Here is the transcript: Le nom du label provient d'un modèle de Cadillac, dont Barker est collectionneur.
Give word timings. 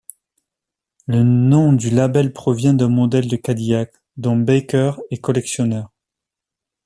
Le 1.05 1.21
nom 1.21 1.73
du 1.73 1.91
label 1.91 2.33
provient 2.33 2.73
d'un 2.73 2.89
modèle 2.89 3.27
de 3.27 3.35
Cadillac, 3.35 3.93
dont 4.17 4.35
Barker 4.35 4.93
est 5.11 5.19
collectionneur. 5.21 5.91